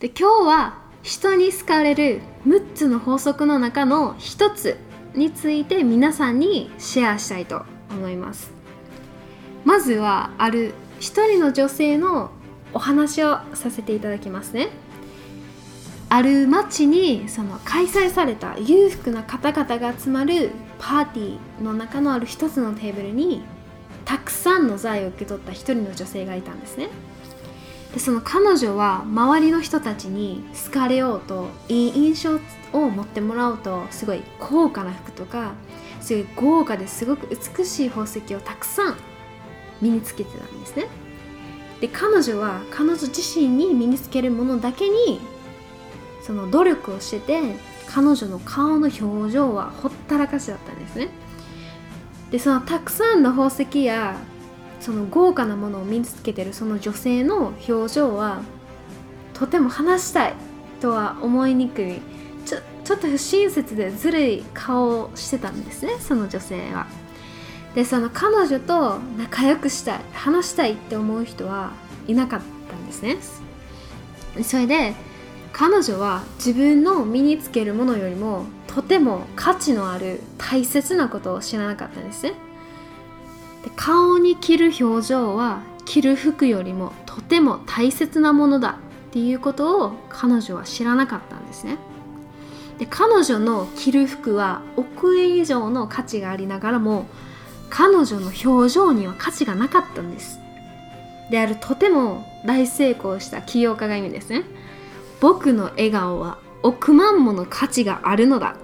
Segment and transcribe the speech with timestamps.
[0.00, 4.76] で今日は人に好かれる6つの法則の中の1つ
[5.14, 8.50] について皆さんにシェアしたいと思います。
[9.64, 12.30] まずはある一人の女性の
[12.72, 14.68] お話をさせていただきますね。
[16.08, 23.42] ある町にその開催された裕福な方々が集まるパーティーの中のある一つのテーブルに
[24.04, 26.88] たくさんの財を受け取った一人の女性がいたんですね。
[27.94, 32.40] でその彼女は周りの人たちに好かれようといい印象
[32.72, 35.52] を持ってもらおうとすごい高価な服とか
[36.00, 38.96] すごい豪華ですごく美しい宝石をたくさん
[39.80, 40.86] 身につけてたんですね。
[41.80, 45.20] で彼女は彼女自身に身につけるものだけに
[46.22, 47.40] その努力をしてて
[47.86, 51.10] 彼女の顔の表情はほったらかしだったんですね。
[52.32, 54.16] でそのたくさんの宝石や
[54.84, 58.42] その豪華なものを身につけてるその女性の表情は
[59.32, 60.34] とても話したい
[60.82, 62.02] とは思いにくい。
[62.44, 66.86] ちょちょっと不親切でずるい顔をしてたんですねその女性は。
[67.74, 71.72] でその彼女と仲良くしたい話したいって思う人は
[72.06, 73.16] いなかったんですね。
[74.44, 74.92] それで
[75.54, 82.34] 彼女は自分の身につけるものよりもとても価値のある大切なことを知らなかったんですね。
[83.64, 91.78] で顔に着る表情は着る服よりもとても大切なものだっていうことを彼女は知らなかったんですね。
[92.78, 97.06] で彼女の着る服は億円以上の価値がありながらも
[97.70, 100.40] 彼女の表情には価値がなかったんです。
[101.30, 104.44] であるとても大成功した起業家が意味ですね。
[105.20, 108.56] 僕の笑顔は億万もの価値があるのだ。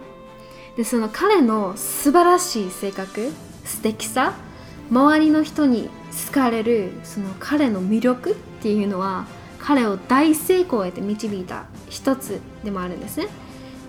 [0.77, 3.33] でその彼の素晴らしい性格
[3.65, 4.35] 素敵さ
[4.91, 5.89] 周りの人に
[6.27, 9.27] 好かれるその彼の魅力っていうのは
[9.59, 13.29] 彼を大成功へと導いた一つでもあるんですね。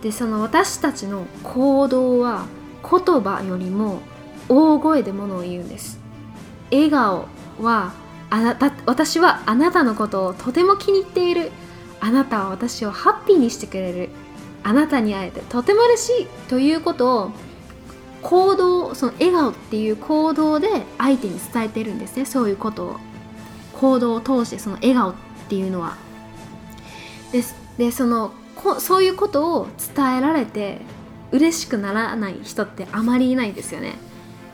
[0.02, 2.46] でその私たちの行動は
[2.84, 4.02] 言葉よりも
[4.50, 6.00] 大声でものを言うんです。
[6.72, 7.28] 笑顔
[7.60, 7.94] は
[8.30, 11.52] あなた私はあなたのことをとても気に入っている。
[12.00, 14.10] あなたは私をハッピーにしてくれる。
[14.64, 17.32] あなたに会えてとても嬉しいということを
[18.22, 20.68] 行動その笑顔っていう行動で
[20.98, 22.26] 相手に伝えてるんですね。
[22.26, 22.96] そういうことを。
[23.74, 25.16] 行動を通してその笑顔っ
[25.50, 25.96] ていうのは。
[27.32, 27.44] で
[27.78, 30.82] でそのこそういうことを伝えられて
[31.32, 33.96] 嬉しくならない人ってあまりいないですよね。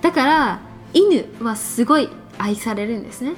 [0.01, 0.59] だから
[0.93, 3.33] 犬はすごい愛されるんですね。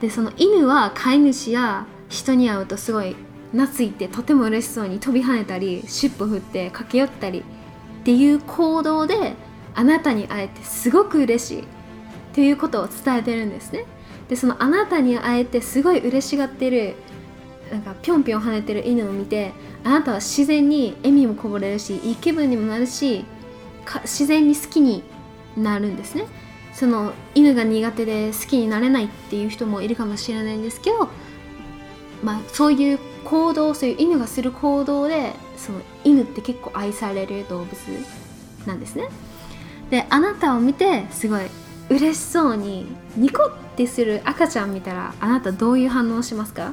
[0.00, 3.16] でその犬は飼い主や人に会うとすごい
[3.52, 7.44] 懐いてとても嬉しそうに飛び跳ねたり尻尾振って駆け寄ったり
[8.04, 9.32] っていう行動で
[9.74, 11.64] あなたに会えてすごく嬉しい
[12.34, 13.86] ということを伝えてるんですね。
[14.28, 16.96] でそのあなたに会えてすごい嬉しがってる
[17.72, 19.52] なんかぴょんぴょん跳ねてる犬を見て
[19.84, 23.24] あなたは自然に笑みもこぼれるしいい気分にもなるし
[24.02, 25.02] 自然に好きに
[25.56, 26.26] なるんですね。
[26.74, 31.08] その犬が苦手で好きになれないっていう人もいるかもしれないんですけど
[32.24, 37.76] まあ、そういう行動そういう犬がする行動でその犬って結構愛される動物
[38.66, 39.08] なんですね。
[39.90, 41.42] であなたを見てすごい
[41.90, 42.86] 嬉しそうに
[43.16, 46.72] ニコってする赤ちゃん見たらあなたどういう反応しますか？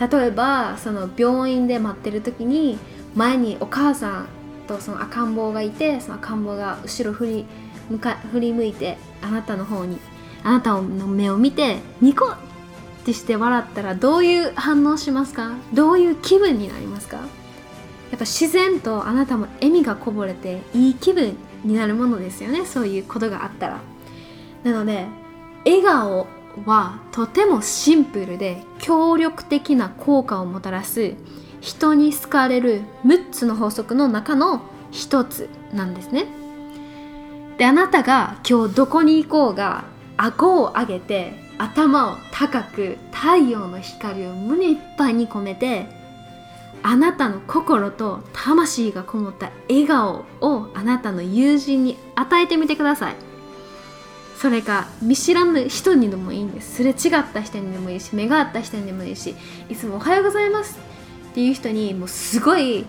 [0.00, 2.78] 例えばその病院で待ってる時に
[3.14, 4.28] 前にお母さん
[4.66, 7.46] とその赤ん坊がいてその赤ん坊が後ろ振り
[7.90, 9.98] 向か振り向いてあなたの方に
[10.44, 12.36] あなたの目を見てニコっ
[13.00, 15.52] ってして笑ったらどういう反応しますか？
[15.72, 17.16] どういう気分になりますか？
[17.16, 17.26] やっ
[18.18, 22.64] ぱ自然とあなたも笑みがこぼれていい気分になるものですよね。
[22.66, 23.80] そういうことがあったら。
[24.64, 25.06] なので
[25.64, 26.26] 笑顔
[26.66, 31.14] はとてもシンプルで強力的な効果をもたらす
[31.60, 36.26] 人に好かれる6つの法則の中の1つなんですね。
[37.58, 39.84] であなたが今日どこに行こうが
[40.16, 45.86] 顎を上げて頭を高く太陽の光を胸いっぱいに込めて
[46.82, 53.16] あなたの心と魂がこもった笑顔をあなたの友人に与えてみてください。
[54.36, 56.76] それか見知らぬ人にでもいいんです。
[56.76, 59.34] すれ違った人にでもいいし目が合った人にでもいいし
[59.68, 60.78] いつもおはようございます
[61.30, 62.86] っていう人にもうすごい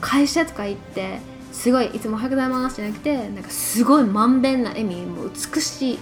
[0.00, 1.18] 会社とか行って
[1.56, 5.98] すごいいつも「おはようございます」じゃなくてなんかすごいまんべんな笑みもう美しい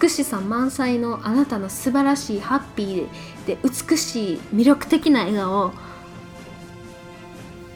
[0.00, 5.72] 美しさ満載のあなたの素晴らしいハッピーで美しい魅力的な笑顔を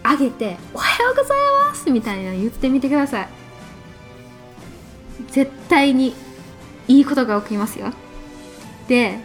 [0.03, 3.29] あげて「おはようございます」みたいな言ってみてください。
[5.31, 6.15] 絶対に
[6.87, 7.91] いいことが起きますよ。
[8.87, 9.19] で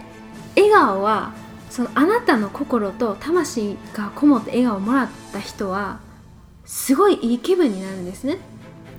[0.56, 1.34] 笑顔は
[1.70, 6.00] そのあなたの心と魂がこもって笑顔をもらった人は
[6.70, 8.38] すごいいい気分になるんですね。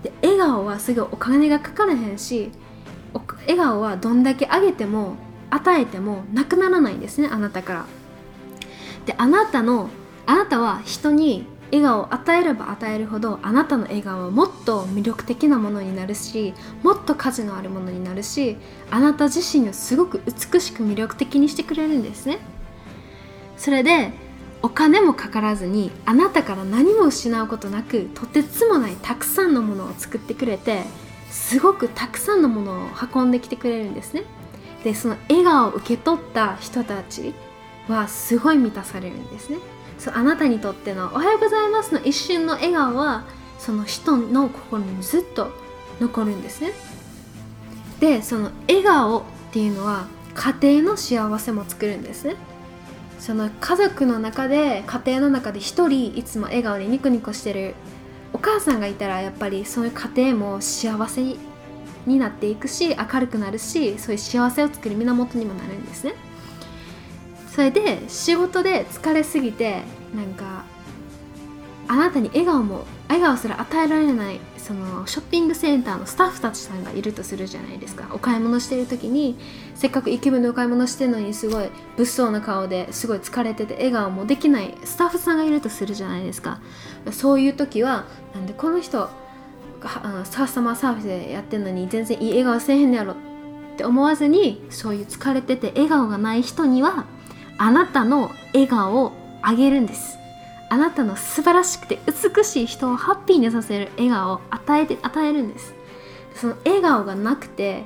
[0.02, 2.50] で笑顔はすぐお金がかからへんし
[3.46, 5.14] 笑顔はどんだけあげても
[5.50, 7.86] 与えてもなくならないんですねあなたから。
[9.06, 9.88] であなたの
[10.26, 18.56] あなたは人に笑顔を与えれば与えるほどあなたの笑顔はもっと魅力的なものになるしもっと価値のあるものになるし
[18.90, 22.40] あなた自身をすごく美しく魅力的にしてくれるんですね。
[23.56, 24.10] それで
[24.62, 30.82] お金もかからずにあなたから何も失うことなくとてつもないたくさんのものを作ってくれて
[31.30, 34.24] すごくたくさんのものを運んできてくれるんですね。
[34.84, 37.34] でその笑顔を受け取った人たち
[37.88, 39.58] はすごい満たされるんですね。
[39.98, 43.24] そうあなたにとっての「おはようございます」の一瞬の笑顔は
[43.58, 45.50] その人の心にずっと
[46.00, 46.72] 残るんですね。
[48.00, 49.22] でその笑顔っ
[49.52, 52.36] ていうのは家庭の幸せも作るんですね。
[53.20, 57.74] その家族の中で家庭の中で一人いつも笑顔でニコニコしてる
[58.32, 61.36] お母さんがいたらやっぱりそういう家庭も幸せ
[62.06, 66.14] になっていくし明るくなるしそういう幸せを作る源にもなるんですね。
[67.54, 69.82] それで仕事で疲れすぎて
[70.14, 70.64] なんか
[71.88, 78.06] あなたに笑顔も笑顔すら与えられないそのショッピングセンターのスタッフたちさんがいるとするじゃないですか。
[78.12, 79.36] お買い物してる時に
[79.74, 86.60] せっかくイケメンでお買い物してるのにすごい物騒な顔ですごい疲れてて笑顔もできないスタッフさんがいるとするじゃないですか。
[87.10, 89.10] そういう時はなんでこの人
[89.80, 93.16] カスタマーサービスでやってるのに全然いい笑顔せえへんのやろっ
[93.76, 97.06] て思わずにそういう疲れてて笑顔がない人には
[97.58, 99.12] あなたの笑顔を
[99.42, 100.19] あげるんです。
[100.70, 105.74] あなたの素晴らしくて美しい人をハッピーにさせる笑顔を与えて与えるんです。
[106.36, 107.84] その笑顔がなくて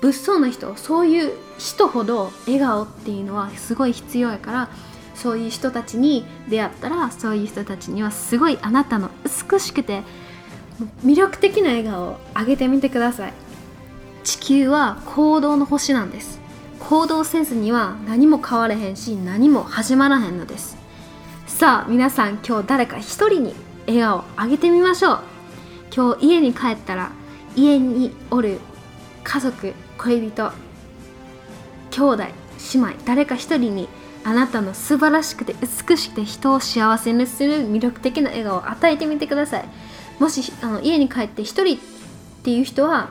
[0.00, 4.68] 物騒な人そういう人ほど笑顔っていうのはすごい必要やから
[5.14, 10.02] そういう人たちに出会ったらそういう人たちにはすごいあなたの美しくて
[11.04, 13.32] 魅力的な笑顔をあげてみてください。
[14.24, 16.40] 地球は行動の星なんです。
[16.80, 20.83] 行動せずには何も変われへんし何も始まらへんのです。
[21.54, 23.54] さあ皆さん今日誰か一人に
[23.86, 25.20] 笑顔をあげてみましょう。
[25.94, 27.12] 今日家に帰ったら
[27.54, 28.58] 家におる
[29.22, 30.50] 家族恋人
[31.92, 32.24] 兄弟
[32.74, 33.88] 姉妹誰か一人に
[34.24, 39.68] あなたの素晴らしくて美しくて人を幸せにする魅力的な笑顔を与えてみてください。
[40.18, 41.80] もしあの家に帰って一人っ
[42.42, 43.10] ていう人は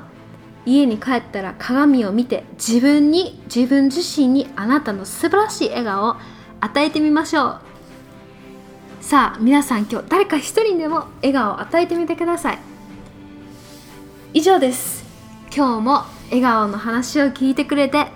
[0.66, 6.18] 家に帰ったら鏡を見て自分に自分自身にあなたの素晴らしい笑顔を
[6.60, 7.73] 与えてみましょう。
[9.04, 12.60] さあ皆さん今日誰か一人でも笑顔を与えてみてください。
[14.34, 15.04] 以上です。
[15.54, 15.92] 今日も
[16.28, 18.08] 笑顔の話を聞いてくれて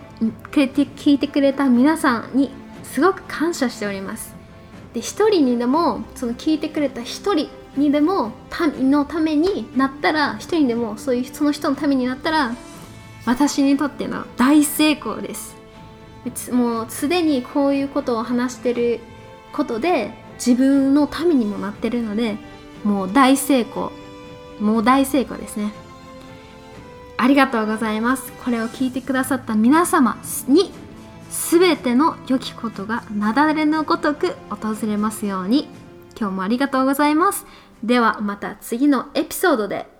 [0.50, 2.52] くれて聞いてくれた皆さんに
[2.84, 4.34] すごく感謝しております。
[4.94, 8.32] で一人にでもその聞いてくれた一人にでも
[8.78, 12.56] 民のためになったら一人でもそういうその人のためになったら
[13.26, 15.58] 私にとっての大成功です。
[16.54, 19.02] もうすでにこういうことを話してる
[19.52, 22.38] ことで自分のためにもなってるので
[22.84, 23.92] もう大成功。
[24.60, 25.72] もう大成功ですね。
[27.18, 28.32] ありがとうございます。
[28.44, 30.18] これを聞いてくださった皆様
[30.48, 30.72] に
[31.30, 35.68] 全ての良きことが雪崩のごとく訪れますように。
[36.20, 37.46] 今日もありがとうございます。
[37.84, 39.97] ではまた次のエピソードで。